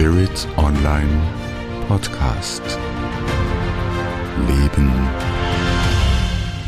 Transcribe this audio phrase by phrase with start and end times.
[0.00, 1.12] Spirit Online
[1.86, 2.62] Podcast.
[4.48, 4.90] Leben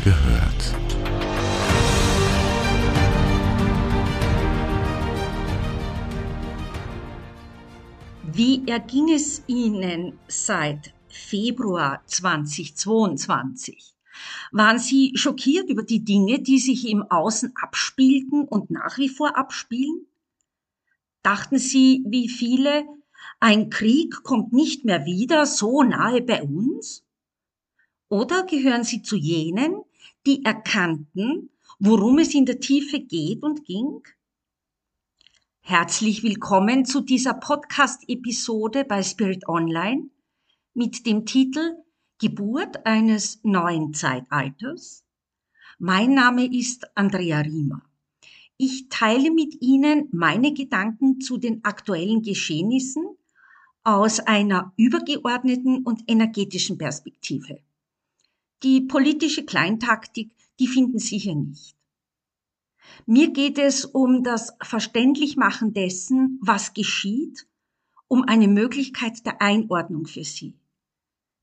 [0.03, 0.75] gehört.
[8.31, 13.95] Wie erging es Ihnen seit Februar 2022?
[14.51, 19.35] Waren Sie schockiert über die Dinge, die sich im Außen abspielten und nach wie vor
[19.35, 20.05] abspielen?
[21.23, 22.85] Dachten Sie, wie viele,
[23.39, 27.03] ein Krieg kommt nicht mehr wieder so nahe bei uns?
[28.09, 29.81] Oder gehören Sie zu jenen,
[30.25, 34.01] die erkannten, worum es in der Tiefe geht und ging?
[35.61, 40.09] Herzlich willkommen zu dieser Podcast-Episode bei Spirit Online
[40.73, 41.77] mit dem Titel
[42.19, 45.03] Geburt eines neuen Zeitalters.
[45.79, 47.81] Mein Name ist Andrea Riemer.
[48.57, 53.17] Ich teile mit Ihnen meine Gedanken zu den aktuellen Geschehnissen
[53.83, 57.59] aus einer übergeordneten und energetischen Perspektive.
[58.63, 61.75] Die politische Kleintaktik, die finden Sie hier nicht.
[63.05, 67.47] Mir geht es um das Verständlichmachen dessen, was geschieht,
[68.07, 70.55] um eine Möglichkeit der Einordnung für Sie.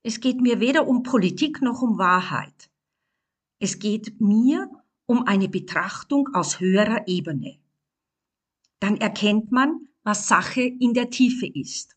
[0.03, 2.71] Es geht mir weder um Politik noch um Wahrheit.
[3.59, 4.69] Es geht mir
[5.05, 7.59] um eine Betrachtung aus höherer Ebene.
[8.79, 11.95] Dann erkennt man, was Sache in der Tiefe ist.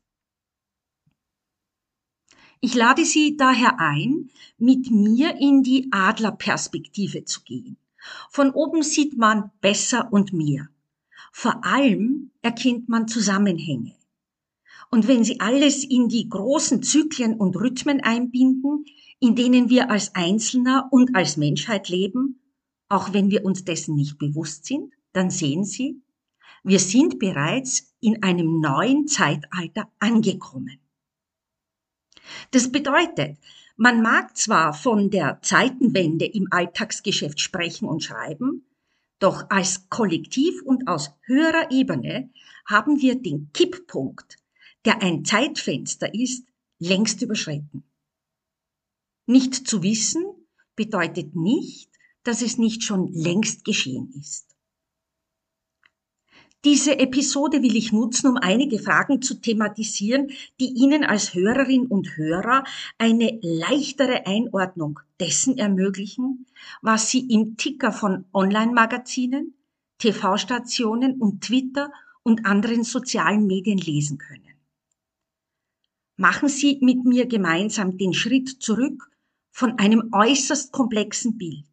[2.67, 7.77] Ich lade Sie daher ein, mit mir in die Adlerperspektive zu gehen.
[8.31, 10.71] Von oben sieht man besser und mehr.
[11.31, 13.93] Vor allem erkennt man Zusammenhänge.
[14.91, 18.87] Und wenn Sie alles in die großen Zyklen und Rhythmen einbinden,
[19.21, 22.41] in denen wir als Einzelner und als Menschheit leben,
[22.89, 26.01] auch wenn wir uns dessen nicht bewusst sind, dann sehen Sie,
[26.63, 30.79] wir sind bereits in einem neuen Zeitalter angekommen.
[32.51, 33.39] Das bedeutet,
[33.77, 38.67] man mag zwar von der Zeitenwende im Alltagsgeschäft sprechen und schreiben,
[39.19, 42.31] doch als Kollektiv und aus höherer Ebene
[42.67, 44.37] haben wir den Kipppunkt,
[44.85, 46.47] der ein Zeitfenster ist,
[46.79, 47.85] längst überschritten.
[49.27, 50.25] Nicht zu wissen
[50.77, 51.91] bedeutet nicht,
[52.23, 54.54] dass es nicht schon längst geschehen ist.
[56.65, 60.31] Diese Episode will ich nutzen, um einige Fragen zu thematisieren,
[60.61, 62.65] die Ihnen als Hörerin und Hörer
[62.97, 66.47] eine leichtere Einordnung dessen ermöglichen,
[66.81, 69.53] was Sie im Ticker von Online-Magazinen,
[69.99, 71.93] TV-Stationen und Twitter
[72.23, 74.55] und anderen sozialen Medien lesen können.
[76.17, 79.11] Machen Sie mit mir gemeinsam den Schritt zurück
[79.53, 81.67] von einem äußerst komplexen Bild.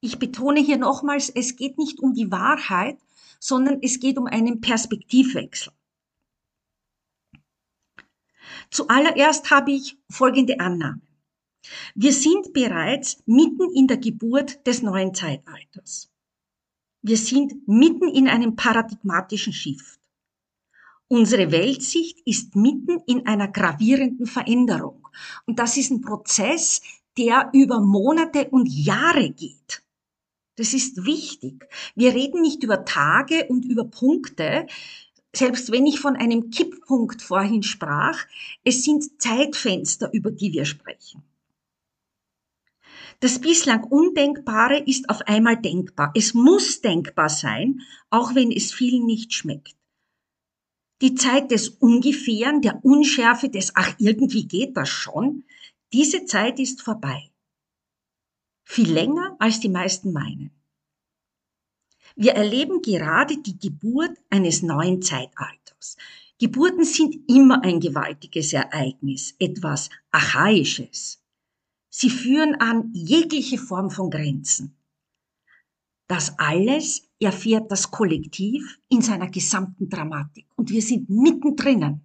[0.00, 2.98] Ich betone hier nochmals, es geht nicht um die Wahrheit,
[3.40, 5.72] sondern es geht um einen Perspektivwechsel.
[8.70, 11.00] Zuallererst habe ich folgende Annahme.
[11.94, 16.08] Wir sind bereits mitten in der Geburt des neuen Zeitalters.
[17.02, 19.98] Wir sind mitten in einem paradigmatischen Shift.
[21.08, 25.08] Unsere Weltsicht ist mitten in einer gravierenden Veränderung.
[25.46, 26.82] Und das ist ein Prozess,
[27.18, 29.82] der über Monate und Jahre geht.
[30.60, 31.66] Das ist wichtig.
[31.94, 34.66] Wir reden nicht über Tage und über Punkte.
[35.34, 38.26] Selbst wenn ich von einem Kipppunkt vorhin sprach,
[38.62, 41.22] es sind Zeitfenster, über die wir sprechen.
[43.20, 46.12] Das bislang Undenkbare ist auf einmal denkbar.
[46.14, 49.76] Es muss denkbar sein, auch wenn es vielen nicht schmeckt.
[51.00, 55.44] Die Zeit des Ungefähren, der Unschärfe, des Ach, irgendwie geht das schon,
[55.94, 57.30] diese Zeit ist vorbei.
[58.72, 60.52] Viel länger, als die meisten meinen.
[62.14, 65.96] Wir erleben gerade die Geburt eines neuen Zeitalters.
[66.38, 71.20] Geburten sind immer ein gewaltiges Ereignis, etwas Archaisches.
[71.88, 74.76] Sie führen an jegliche Form von Grenzen.
[76.06, 82.02] Das alles erfährt das Kollektiv in seiner gesamten Dramatik und wir sind mittendrin.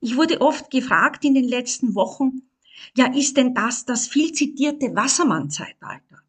[0.00, 2.48] Ich wurde oft gefragt in den letzten Wochen,
[2.96, 6.22] ja, ist denn das das viel zitierte Wassermann-Zeitalter?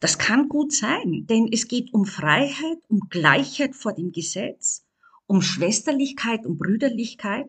[0.00, 4.84] Das kann gut sein, denn es geht um Freiheit, um Gleichheit vor dem Gesetz,
[5.26, 7.48] um Schwesterlichkeit und Brüderlichkeit,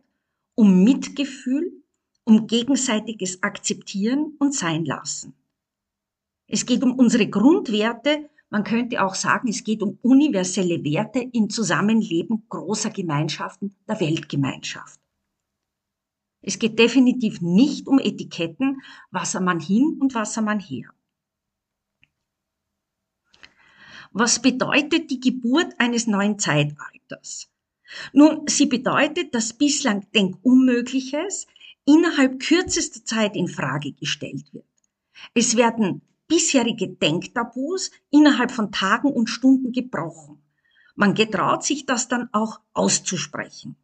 [0.53, 1.83] um Mitgefühl,
[2.25, 5.33] um gegenseitiges Akzeptieren und Seinlassen.
[6.47, 11.49] Es geht um unsere Grundwerte, man könnte auch sagen, es geht um universelle Werte im
[11.49, 14.99] Zusammenleben großer Gemeinschaften der Weltgemeinschaft.
[16.43, 18.81] Es geht definitiv nicht um Etiketten,
[19.11, 20.93] Wassermann hin und Wassermann her.
[24.11, 27.49] Was bedeutet die Geburt eines neuen Zeitalters?
[28.11, 31.47] Nun, sie bedeutet, dass bislang Denkunmögliches
[31.85, 34.65] innerhalb kürzester Zeit in Frage gestellt wird.
[35.33, 40.41] Es werden bisherige Denktabus innerhalb von Tagen und Stunden gebrochen.
[40.95, 43.75] Man getraut sich das dann auch auszusprechen.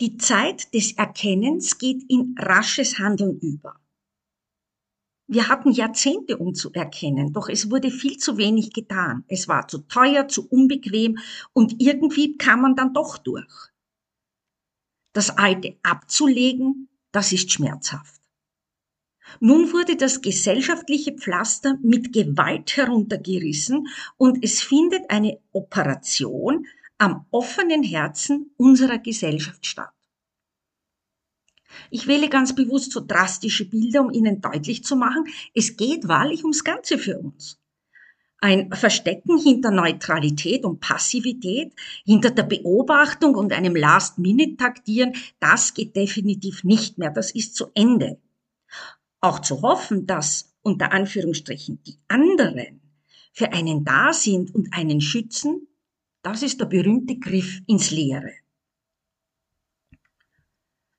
[0.00, 3.74] Die Zeit des Erkennens geht in rasches Handeln über.
[5.28, 9.24] Wir hatten Jahrzehnte, um zu erkennen, doch es wurde viel zu wenig getan.
[9.26, 11.18] Es war zu teuer, zu unbequem
[11.52, 13.72] und irgendwie kam man dann doch durch.
[15.12, 18.20] Das Alte abzulegen, das ist schmerzhaft.
[19.40, 26.66] Nun wurde das gesellschaftliche Pflaster mit Gewalt heruntergerissen und es findet eine Operation
[26.98, 29.92] am offenen Herzen unserer Gesellschaft statt.
[31.90, 36.42] Ich wähle ganz bewusst so drastische Bilder, um Ihnen deutlich zu machen, es geht wahrlich
[36.42, 37.60] ums Ganze für uns.
[38.38, 41.72] Ein Verstecken hinter Neutralität und Passivität,
[42.04, 47.10] hinter der Beobachtung und einem Last-Minute-Taktieren, das geht definitiv nicht mehr.
[47.10, 48.20] Das ist zu Ende.
[49.20, 52.82] Auch zu hoffen, dass unter Anführungsstrichen die anderen
[53.32, 55.66] für einen da sind und einen schützen,
[56.26, 58.32] das ist der berühmte Griff ins Leere.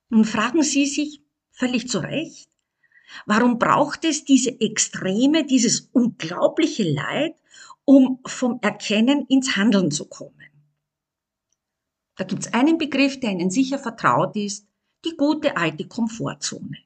[0.07, 1.21] Nun fragen Sie sich
[1.51, 2.49] völlig zu Recht,
[3.25, 7.35] warum braucht es diese Extreme, dieses unglaubliche Leid,
[7.83, 10.49] um vom Erkennen ins Handeln zu kommen?
[12.15, 14.65] Da gibt es einen Begriff, der Ihnen sicher vertraut ist,
[15.03, 16.77] die gute alte Komfortzone.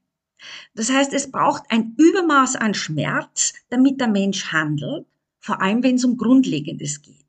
[0.74, 5.06] Das heißt, es braucht ein Übermaß an Schmerz, damit der Mensch handelt,
[5.40, 7.21] vor allem wenn es um Grundlegendes geht.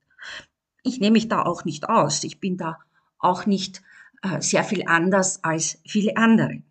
[0.82, 2.24] Ich nehme mich da auch nicht aus.
[2.24, 2.78] Ich bin da
[3.18, 3.82] auch nicht
[4.22, 6.62] äh, sehr viel anders als viele andere.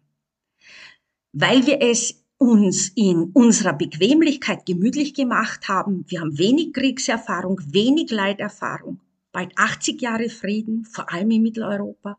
[1.33, 8.09] Weil wir es uns in unserer Bequemlichkeit gemütlich gemacht haben, wir haben wenig Kriegserfahrung, wenig
[8.09, 8.99] Leiterfahrung,
[9.31, 12.17] bald 80 Jahre Frieden, vor allem in Mitteleuropa.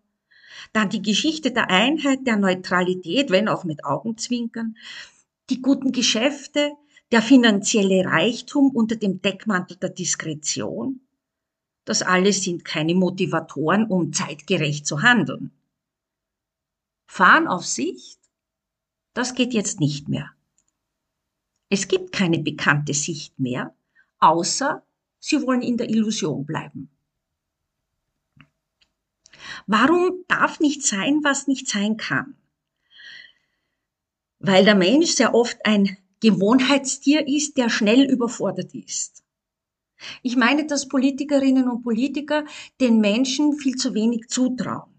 [0.73, 4.77] Dann die Geschichte der Einheit, der Neutralität, wenn auch mit Augenzwinkern,
[5.51, 6.73] die guten Geschäfte,
[7.11, 11.02] der finanzielle Reichtum unter dem Deckmantel der Diskretion,
[11.85, 15.51] das alles sind keine Motivatoren, um zeitgerecht zu handeln.
[17.07, 18.19] Fahren auf Sicht?
[19.15, 20.31] Das geht jetzt nicht mehr.
[21.69, 23.75] Es gibt keine bekannte Sicht mehr,
[24.19, 24.83] außer
[25.19, 26.91] Sie wollen in der Illusion bleiben.
[29.67, 32.37] Warum darf nicht sein, was nicht sein kann?
[34.41, 39.22] Weil der Mensch sehr oft ein Gewohnheitstier ist, der schnell überfordert ist.
[40.23, 42.45] Ich meine, dass Politikerinnen und Politiker
[42.81, 44.93] den Menschen viel zu wenig zutrauen.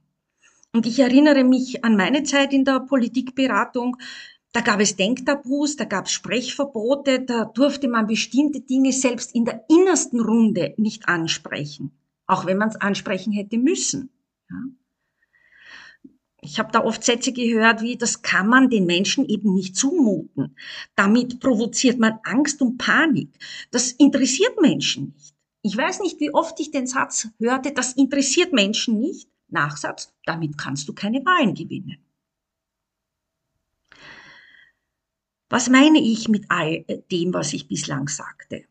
[0.74, 3.98] Und ich erinnere mich an meine Zeit in der Politikberatung.
[4.54, 9.46] Da gab es Denktabus, da gab es Sprechverbote, da durfte man bestimmte Dinge selbst in
[9.46, 11.92] der innersten Runde nicht ansprechen,
[12.28, 14.10] auch wenn man es ansprechen hätte müssen.
[14.50, 14.58] Ja?
[16.44, 20.56] Ich habe da oft Sätze gehört wie, das kann man den Menschen eben nicht zumuten.
[20.96, 23.30] Damit provoziert man Angst und Panik.
[23.72, 25.34] Das interessiert Menschen nicht.
[25.62, 29.30] Ich weiß nicht, wie oft ich den Satz hörte, das interessiert Menschen nicht.
[29.48, 31.98] Nachsatz, damit kannst du keine Wahlen gewinnen.
[35.50, 38.66] Was meine ich mit all dem, was ich bislang sagte?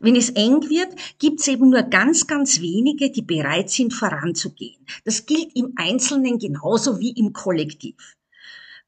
[0.00, 4.86] Wenn es eng wird, gibt es eben nur ganz, ganz wenige, die bereit sind, voranzugehen.
[5.04, 8.16] Das gilt im Einzelnen genauso wie im Kollektiv.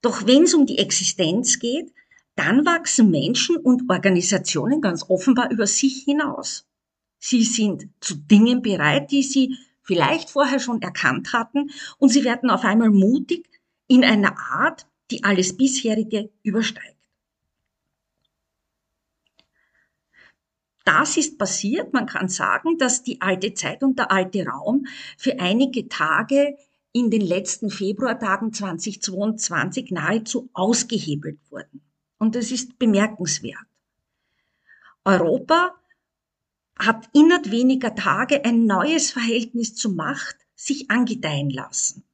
[0.03, 1.93] Doch wenn es um die Existenz geht,
[2.37, 6.67] dann wachsen Menschen und Organisationen ganz offenbar über sich hinaus.
[7.19, 12.51] Sie sind zu Dingen bereit, die sie vielleicht vorher schon erkannt hatten, und sie werden
[12.51, 13.49] auf einmal mutig
[13.89, 16.98] in einer Art, die alles bisherige übersteigt.
[20.89, 21.93] Das ist passiert.
[21.93, 24.87] Man kann sagen, dass die alte Zeit und der alte Raum
[25.19, 26.57] für einige Tage
[26.93, 31.83] in den letzten Februartagen 2022 nahezu ausgehebelt wurden.
[32.17, 33.67] Und das ist bemerkenswert.
[35.05, 35.75] Europa
[36.79, 42.05] hat innerhalb weniger Tage ein neues Verhältnis zur Macht sich angedeihen lassen.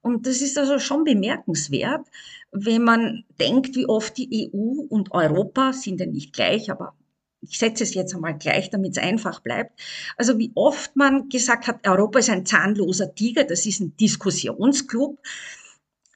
[0.00, 2.06] Und das ist also schon bemerkenswert,
[2.52, 6.94] wenn man denkt, wie oft die EU und Europa sind ja nicht gleich, aber
[7.42, 9.78] ich setze es jetzt einmal gleich, damit es einfach bleibt.
[10.16, 15.18] Also wie oft man gesagt hat, Europa ist ein zahnloser Tiger, das ist ein Diskussionsclub.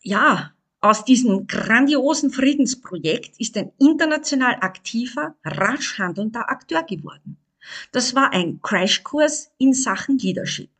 [0.02, 7.36] Ja, aus diesem grandiosen Friedensprojekt ist ein international aktiver, rasch handelnder Akteur geworden.
[7.90, 10.70] Das war ein Crashkurs in Sachen Leadership.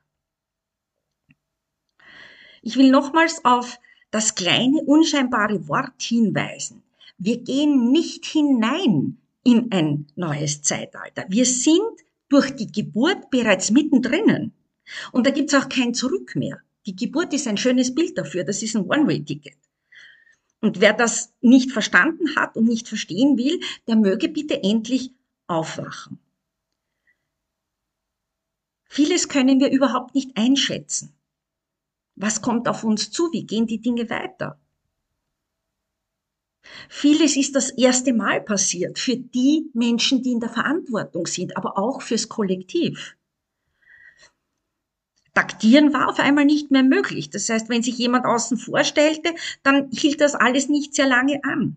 [2.62, 3.80] Ich will nochmals auf
[4.12, 6.84] das kleine, unscheinbare Wort hinweisen.
[7.18, 11.24] Wir gehen nicht hinein in ein neues Zeitalter.
[11.28, 14.52] Wir sind durch die Geburt bereits mittendrin.
[15.12, 16.60] Und da gibt's auch kein Zurück mehr.
[16.84, 18.42] Die Geburt ist ein schönes Bild dafür.
[18.42, 19.56] Das ist ein One-Way-Ticket.
[20.60, 25.12] Und wer das nicht verstanden hat und nicht verstehen will, der möge bitte endlich
[25.46, 26.18] aufwachen.
[28.88, 31.12] Vieles können wir überhaupt nicht einschätzen.
[32.16, 33.30] Was kommt auf uns zu?
[33.32, 34.58] Wie gehen die Dinge weiter?
[36.88, 41.78] Vieles ist das erste Mal passiert für die Menschen, die in der Verantwortung sind, aber
[41.78, 43.16] auch fürs Kollektiv.
[45.34, 47.28] Taktieren war auf einmal nicht mehr möglich.
[47.28, 51.76] Das heißt, wenn sich jemand außen vorstellte, dann hielt das alles nicht sehr lange an.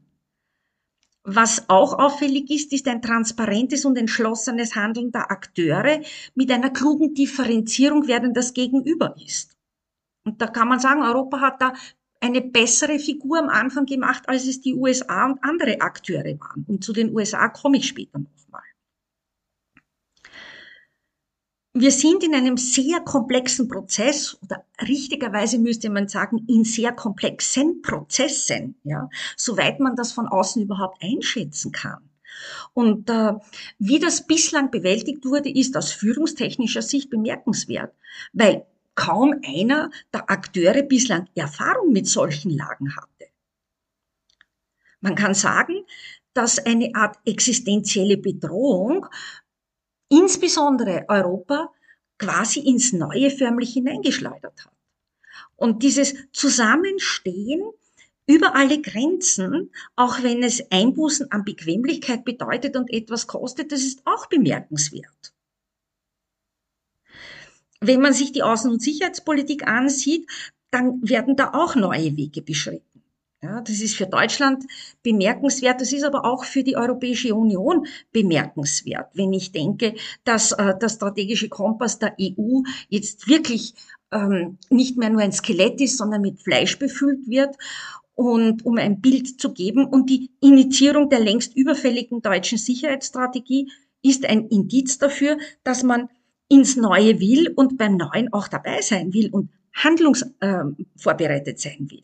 [1.23, 5.99] Was auch auffällig ist, ist ein transparentes und entschlossenes Handeln der Akteure
[6.33, 9.57] mit einer klugen Differenzierung, wer denn das Gegenüber ist.
[10.25, 11.73] Und da kann man sagen, Europa hat da
[12.19, 16.65] eine bessere Figur am Anfang gemacht, als es die USA und andere Akteure waren.
[16.67, 18.63] Und zu den USA komme ich später nochmal.
[21.73, 27.81] Wir sind in einem sehr komplexen Prozess oder richtigerweise müsste man sagen in sehr komplexen
[27.81, 32.09] Prozessen, ja, soweit man das von außen überhaupt einschätzen kann.
[32.73, 33.33] Und äh,
[33.77, 37.93] wie das bislang bewältigt wurde, ist aus führungstechnischer Sicht bemerkenswert,
[38.33, 38.65] weil
[38.99, 43.31] kaum einer der Akteure bislang Erfahrung mit solchen Lagen hatte.
[44.99, 45.85] Man kann sagen,
[46.33, 49.05] dass eine Art existenzielle Bedrohung
[50.09, 51.71] insbesondere Europa
[52.17, 54.73] quasi ins Neue förmlich hineingeschleudert hat.
[55.55, 57.63] Und dieses Zusammenstehen
[58.27, 64.01] über alle Grenzen, auch wenn es Einbußen an Bequemlichkeit bedeutet und etwas kostet, das ist
[64.05, 65.33] auch bemerkenswert.
[67.81, 70.29] Wenn man sich die Außen- und Sicherheitspolitik ansieht,
[70.71, 73.03] dann werden da auch neue Wege beschritten.
[73.41, 74.65] Ja, das ist für Deutschland
[75.01, 79.95] bemerkenswert, das ist aber auch für die Europäische Union bemerkenswert, wenn ich denke,
[80.25, 83.75] dass äh, der strategische Kompass der EU jetzt wirklich
[84.11, 87.55] ähm, nicht mehr nur ein Skelett ist, sondern mit Fleisch befüllt wird
[88.13, 89.85] und um ein Bild zu geben.
[89.85, 93.71] Und die Initiierung der längst überfälligen deutschen Sicherheitsstrategie
[94.01, 96.09] ist ein Indiz dafür, dass man
[96.49, 102.03] ins Neue will und beim Neuen auch dabei sein will und handlungsvorbereitet äh, sein will.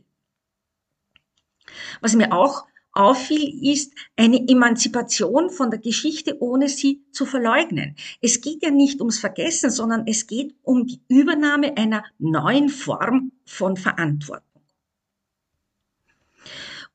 [2.02, 7.96] Was mir auch auffiel, ist eine Emanzipation von der Geschichte, ohne sie zu verleugnen.
[8.22, 13.34] Es geht ja nicht ums Vergessen, sondern es geht um die Übernahme einer neuen Form
[13.46, 14.55] von Verantwortung.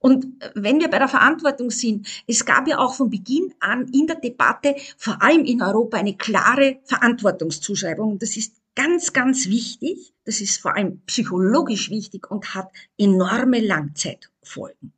[0.00, 4.06] Und wenn wir bei der Verantwortung sind, es gab ja auch von Beginn an in
[4.06, 8.18] der Debatte, vor allem in Europa, eine klare Verantwortungszuschreibung.
[8.18, 10.14] Das ist ganz, ganz wichtig.
[10.24, 14.94] Das ist vor allem psychologisch wichtig und hat enorme Langzeitfolgen.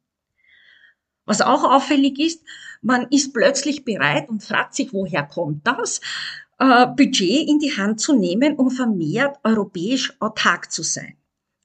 [1.25, 2.45] Was auch auffällig ist,
[2.81, 6.01] man ist plötzlich bereit und fragt sich, woher kommt das,
[6.59, 11.17] äh, Budget in die Hand zu nehmen, um vermehrt europäisch autark zu sein.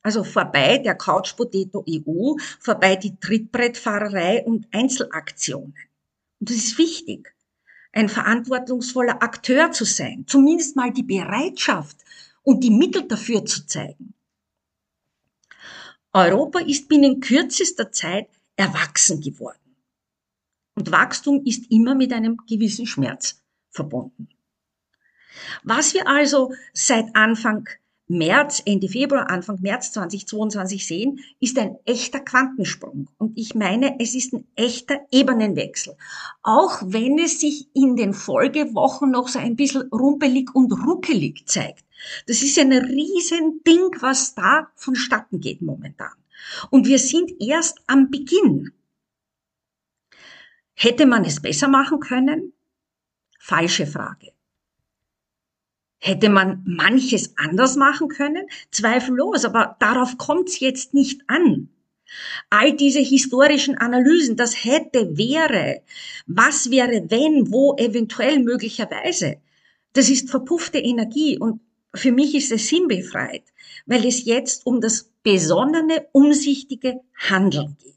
[0.07, 5.75] Also vorbei der Couch Potato EU, vorbei die Trittbrettfahrerei und Einzelaktionen.
[6.39, 7.35] Und das ist wichtig
[7.91, 11.97] ein verantwortungsvoller Akteur zu sein, zumindest mal die Bereitschaft
[12.43, 14.13] und die Mittel dafür zu zeigen.
[16.13, 19.75] Europa ist binnen kürzester Zeit erwachsen geworden.
[20.75, 24.29] Und Wachstum ist immer mit einem gewissen Schmerz verbunden.
[25.63, 27.67] Was wir also seit Anfang
[28.07, 33.09] März, Ende Februar, Anfang März 2022 sehen, ist ein echter Quantensprung.
[33.17, 35.95] Und ich meine, es ist ein echter Ebenenwechsel.
[36.41, 41.83] Auch wenn es sich in den Folgewochen noch so ein bisschen rumpelig und ruckelig zeigt.
[42.27, 46.13] Das ist ein riesen Ding, was da vonstatten geht momentan.
[46.69, 48.71] Und wir sind erst am Beginn.
[50.73, 52.53] Hätte man es besser machen können?
[53.39, 54.36] Falsche Frage.
[56.07, 58.47] Hätte man manches anders machen können?
[58.71, 61.67] Zweifellos, aber darauf kommt es jetzt nicht an.
[62.49, 65.81] All diese historischen Analysen, das hätte, wäre,
[66.25, 69.41] was wäre, wenn, wo, eventuell, möglicherweise,
[69.91, 71.59] das ist verpuffte Energie und
[71.93, 73.43] für mich ist es sinnbefreit,
[73.85, 77.95] weil es jetzt um das besonnene, umsichtige Handeln geht.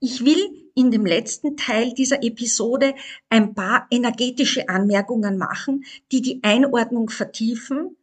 [0.00, 2.94] Ich will in dem letzten Teil dieser Episode
[3.28, 7.96] ein paar energetische Anmerkungen machen, die die Einordnung vertiefen,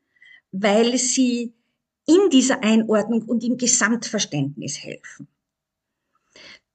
[0.52, 1.54] weil sie
[2.06, 5.28] in dieser Einordnung und im Gesamtverständnis helfen.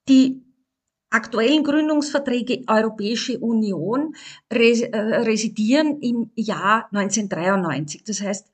[0.07, 0.43] Die
[1.09, 4.15] aktuellen Gründungsverträge Europäische Union
[4.49, 8.03] äh, residieren im Jahr 1993.
[8.03, 8.51] Das heißt,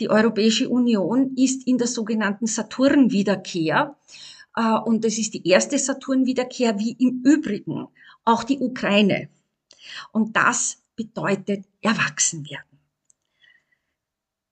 [0.00, 3.96] die Europäische Union ist in der sogenannten Saturn-Wiederkehr
[4.56, 7.88] und das ist die erste Saturn-Wiederkehr, wie im Übrigen
[8.24, 9.28] auch die Ukraine.
[10.12, 12.78] Und das bedeutet erwachsen werden.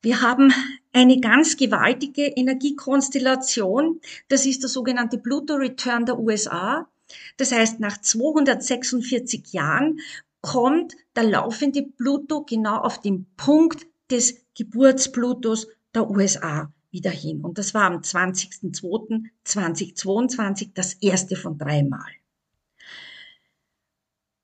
[0.00, 0.52] Wir haben
[0.92, 4.00] eine ganz gewaltige Energiekonstellation.
[4.28, 6.88] Das ist der sogenannte Pluto Return der USA.
[7.36, 10.00] Das heißt, nach 246 Jahren
[10.40, 17.40] kommt der laufende Pluto genau auf den Punkt des Geburtsplutos der USA wieder hin.
[17.40, 22.10] Und das war am 20.02.2022 das erste von dreimal.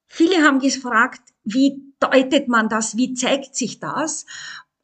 [0.06, 2.96] Viele haben gefragt, wie deutet man das?
[2.96, 4.26] Wie zeigt sich das?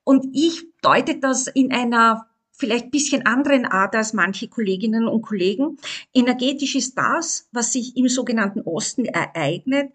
[0.04, 5.78] Und ich deute das in einer vielleicht bisschen anderen Art als manche Kolleginnen und Kollegen.
[6.12, 9.92] Energetisch ist das, was sich im sogenannten Osten ereignet,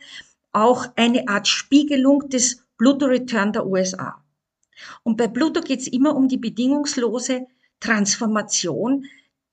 [0.51, 4.21] auch eine Art Spiegelung des Pluto-Return der USA.
[5.03, 7.47] Und bei Pluto geht es immer um die bedingungslose
[7.79, 9.05] Transformation,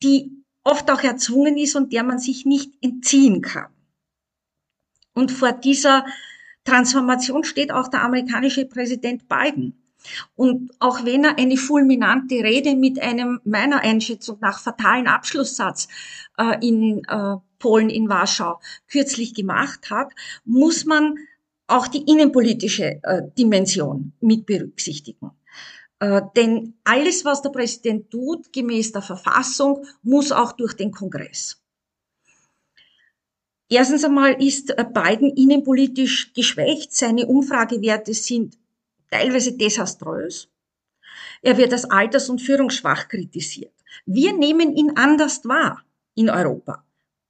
[0.03, 0.31] die
[0.65, 3.73] oft auch erzwungen ist und der man sich nicht entziehen kann.
[5.15, 6.05] Und vor dieser
[6.65, 9.83] Transformation steht auch der amerikanische Präsident Biden.
[10.35, 15.89] Und auch wenn er eine fulminante Rede mit einem meiner Einschätzung nach fatalen Abschlusssatz
[16.39, 20.13] äh, in äh, Polen, in Warschau kürzlich gemacht hat,
[20.45, 21.17] muss man
[21.67, 25.31] auch die innenpolitische äh, Dimension mit berücksichtigen.
[26.01, 31.61] Äh, denn alles, was der Präsident tut, gemäß der Verfassung, muss auch durch den Kongress.
[33.69, 36.95] Erstens einmal ist Biden innenpolitisch geschwächt.
[36.95, 38.57] Seine Umfragewerte sind
[39.11, 40.49] teilweise desaströs.
[41.43, 43.73] Er wird als alters- und führungsschwach kritisiert.
[44.05, 45.83] Wir nehmen ihn anders wahr
[46.15, 46.85] in Europa.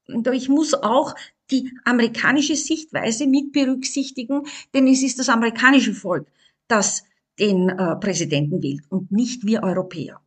[0.09, 1.15] Und ich muss auch
[1.51, 6.27] die amerikanische Sichtweise mit berücksichtigen, denn es ist das amerikanische Volk,
[6.69, 7.05] das
[7.39, 10.21] den äh, Präsidenten wählt und nicht wir Europäer.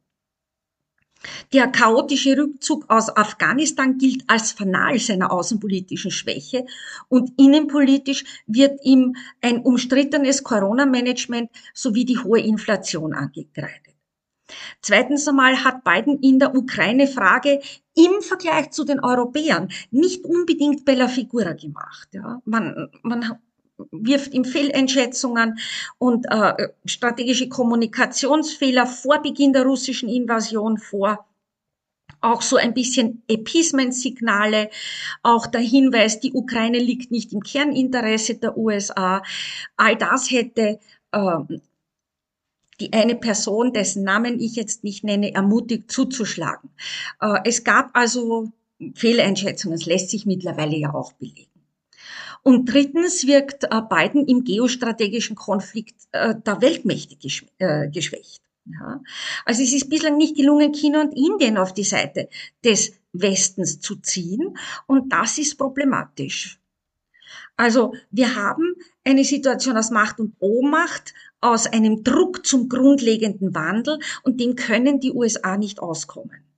[1.52, 6.66] Der chaotische Rückzug aus Afghanistan gilt als Fanal seiner außenpolitischen Schwäche
[7.10, 13.96] und innenpolitisch wird ihm ein umstrittenes Corona-Management sowie die hohe Inflation angekreidet.
[14.82, 17.60] Zweitens einmal hat Biden in der Ukraine-Frage
[17.96, 22.10] im Vergleich zu den Europäern nicht unbedingt Bella Figura gemacht.
[22.14, 22.42] Ja.
[22.46, 23.40] Man, man
[23.92, 25.60] wirft ihm Fehleinschätzungen
[25.98, 31.26] und äh, strategische Kommunikationsfehler vor Beginn der russischen Invasion vor.
[32.22, 34.70] Auch so ein bisschen Appeasement-Signale,
[35.24, 39.24] auch der Hinweis, die Ukraine liegt nicht im Kerninteresse der USA.
[39.78, 40.80] All das hätte
[41.12, 41.38] äh,
[42.80, 46.70] die eine Person, dessen Namen ich jetzt nicht nenne, ermutigt zuzuschlagen.
[47.22, 48.52] Äh, es gab also
[48.96, 51.59] Fehleinschätzungen, es lässt sich mittlerweile ja auch belegen.
[52.44, 57.16] Und drittens wirkt äh, Biden im geostrategischen Konflikt äh, der Weltmächte
[57.58, 58.42] äh, geschwächt.
[58.66, 59.02] Ja.
[59.46, 62.30] Also es ist bislang nicht gelungen, China und Indien auf die Seite
[62.64, 66.60] des Westens zu ziehen und das ist problematisch.
[67.58, 74.00] Also wir haben eine Situation aus Macht und Ohnmacht, aus einem Druck zum grundlegenden Wandel
[74.24, 76.49] und dem können die USA nicht auskommen.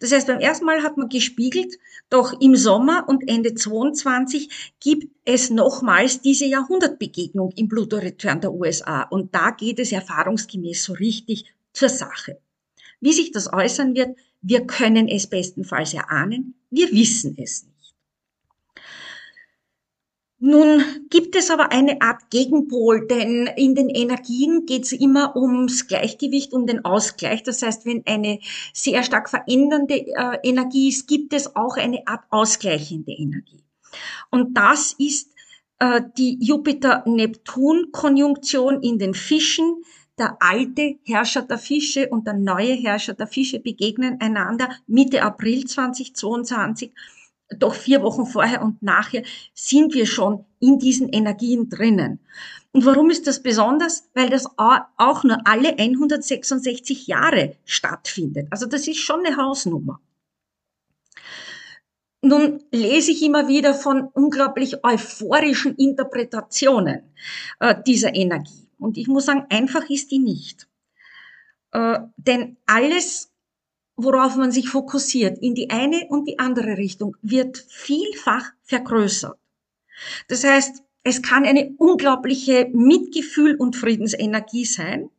[0.00, 1.78] Das heißt, beim ersten Mal hat man gespiegelt,
[2.10, 9.02] doch im Sommer und Ende 22 gibt es nochmals diese Jahrhundertbegegnung im Pluto-Return der USA.
[9.02, 12.40] Und da geht es erfahrungsgemäß so richtig zur Sache.
[13.00, 17.77] Wie sich das äußern wird, wir können es bestenfalls erahnen, wir wissen es nicht.
[20.40, 25.88] Nun gibt es aber eine Art Gegenpol, denn in den Energien geht es immer ums
[25.88, 27.42] Gleichgewicht, um den Ausgleich.
[27.42, 28.38] Das heißt, wenn eine
[28.72, 33.64] sehr stark verändernde äh, Energie ist, gibt es auch eine Art ausgleichende Energie.
[34.30, 35.32] Und das ist
[35.80, 39.82] äh, die Jupiter-Neptun-Konjunktion in den Fischen.
[40.20, 45.64] Der alte Herrscher der Fische und der neue Herrscher der Fische begegnen einander Mitte April
[45.64, 46.92] 2022
[47.56, 49.22] doch vier Wochen vorher und nachher
[49.54, 52.20] sind wir schon in diesen Energien drinnen.
[52.72, 54.08] Und warum ist das besonders?
[54.14, 58.48] Weil das auch nur alle 166 Jahre stattfindet.
[58.50, 60.00] Also das ist schon eine Hausnummer.
[62.20, 67.02] Nun lese ich immer wieder von unglaublich euphorischen Interpretationen
[67.60, 68.68] äh, dieser Energie.
[68.78, 70.68] Und ich muss sagen, einfach ist die nicht.
[71.72, 73.30] Äh, denn alles
[73.98, 79.36] worauf man sich fokussiert, in die eine und die andere Richtung, wird vielfach vergrößert.
[80.28, 85.10] Das heißt, es kann eine unglaubliche Mitgefühl und Friedensenergie sein,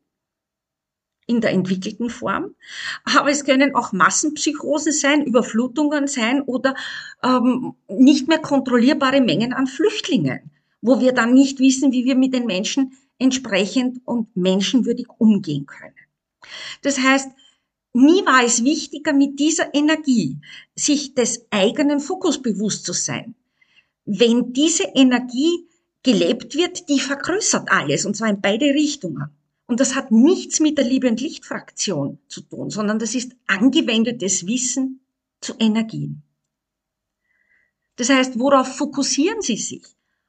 [1.27, 2.55] in der entwickelten Form.
[3.03, 6.73] Aber es können auch Massenpsychosen sein, Überflutungen sein oder
[7.21, 12.33] ähm, nicht mehr kontrollierbare Mengen an Flüchtlingen, wo wir dann nicht wissen, wie wir mit
[12.33, 15.93] den Menschen entsprechend und menschenwürdig umgehen können.
[16.81, 17.29] Das heißt,
[17.93, 20.37] Nie war es wichtiger, mit dieser Energie
[20.75, 23.35] sich des eigenen Fokus bewusst zu sein.
[24.05, 25.67] Wenn diese Energie
[26.03, 29.29] gelebt wird, die vergrößert alles, und zwar in beide Richtungen.
[29.65, 34.47] Und das hat nichts mit der Liebe- und Lichtfraktion zu tun, sondern das ist angewendetes
[34.47, 35.01] Wissen
[35.41, 36.23] zu Energien.
[37.95, 39.83] Das heißt, worauf fokussieren Sie sich?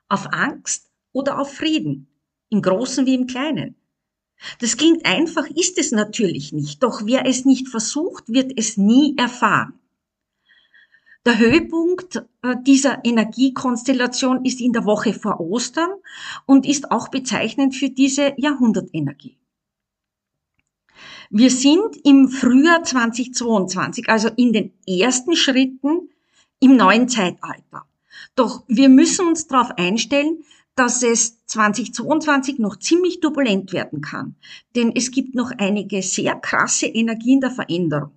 [0.09, 2.09] Auf Angst oder auf Frieden?
[2.49, 3.77] Im Großen wie im Kleinen?
[4.59, 9.15] Das klingt einfach, ist es natürlich nicht, doch wer es nicht versucht, wird es nie
[9.17, 9.75] erfahren.
[11.27, 15.91] Der Höhepunkt äh, dieser Energiekonstellation ist in der Woche vor Ostern
[16.47, 19.37] und ist auch bezeichnend für diese Jahrhundertenergie.
[21.29, 26.09] Wir sind im Frühjahr 2022, also in den ersten Schritten
[26.59, 27.85] im neuen Zeitalter.
[28.35, 30.43] Doch wir müssen uns darauf einstellen,
[30.81, 34.37] dass es 2022 noch ziemlich turbulent werden kann.
[34.75, 38.13] Denn es gibt noch einige sehr krasse Energien der Veränderung.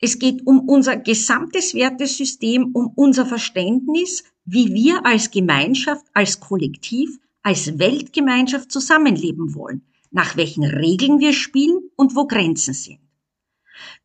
[0.00, 7.18] Es geht um unser gesamtes Wertesystem, um unser Verständnis, wie wir als Gemeinschaft, als Kollektiv,
[7.42, 13.00] als Weltgemeinschaft zusammenleben wollen, nach welchen Regeln wir spielen und wo Grenzen sind.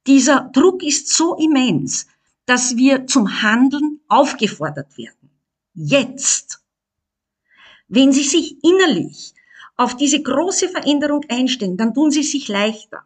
[0.05, 2.07] Dieser Druck ist so immens,
[2.45, 5.29] dass wir zum Handeln aufgefordert werden.
[5.73, 6.62] Jetzt.
[7.95, 9.35] Wenn Sie sich innerlich
[9.75, 13.05] auf diese große Veränderung einstellen, dann tun Sie sich leichter.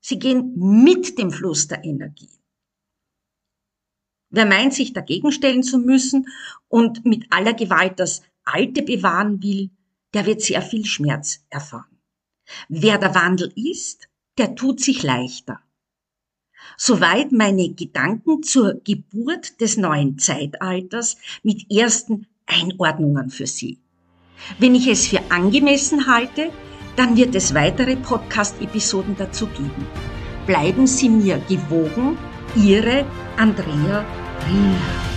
[0.00, 2.40] Sie gehen mit dem Fluss der Energie.
[4.30, 6.26] Wer meint, sich dagegen stellen zu müssen
[6.66, 9.70] und mit aller Gewalt das Alte bewahren will,
[10.14, 12.00] der wird sehr viel Schmerz erfahren.
[12.68, 15.60] Wer der Wandel ist, der tut sich leichter.
[16.76, 23.81] Soweit meine Gedanken zur Geburt des neuen Zeitalters mit ersten Einordnungen für Sie.
[24.58, 26.50] Wenn ich es für angemessen halte,
[26.96, 29.86] dann wird es weitere Podcast-Episoden dazu geben.
[30.46, 32.18] Bleiben Sie mir gewogen,
[32.56, 33.04] Ihre
[33.36, 34.04] Andrea
[34.46, 35.11] Riener.